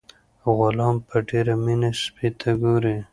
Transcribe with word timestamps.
غلام 0.57 0.95
په 1.07 1.15
ډیره 1.29 1.53
مینه 1.63 1.91
سپي 2.01 2.29
ته 2.39 2.49
ګوري. 2.61 2.97